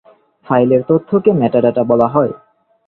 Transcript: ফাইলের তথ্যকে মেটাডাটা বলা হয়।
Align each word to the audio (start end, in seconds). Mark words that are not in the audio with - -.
ফাইলের 0.47 0.81
তথ্যকে 0.87 1.31
মেটাডাটা 1.31 1.83
বলা 1.83 2.07
হয়। 2.07 2.33